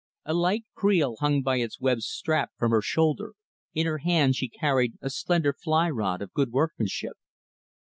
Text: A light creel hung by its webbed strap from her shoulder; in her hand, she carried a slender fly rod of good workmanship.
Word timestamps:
A 0.25 0.33
light 0.33 0.65
creel 0.73 1.17
hung 1.19 1.43
by 1.43 1.57
its 1.57 1.79
webbed 1.79 2.01
strap 2.01 2.49
from 2.57 2.71
her 2.71 2.81
shoulder; 2.81 3.35
in 3.75 3.85
her 3.85 3.99
hand, 3.99 4.35
she 4.35 4.49
carried 4.49 4.93
a 4.99 5.11
slender 5.11 5.53
fly 5.53 5.91
rod 5.91 6.23
of 6.23 6.33
good 6.33 6.49
workmanship. 6.51 7.17